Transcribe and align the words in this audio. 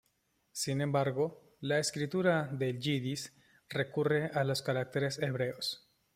Sin 0.51 0.81
embargo, 0.81 1.55
la 1.59 1.77
escritura 1.77 2.49
del 2.51 2.79
yidis 2.79 3.37
recurre 3.69 4.31
a 4.33 4.43
los 4.43 4.63
caracteres 4.63 5.19
hebreos. 5.19 5.91